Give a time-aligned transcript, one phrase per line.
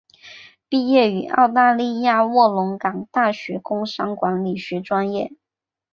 [0.67, 5.31] 毕业于澳大利亚卧龙岗大学工商管理学专业。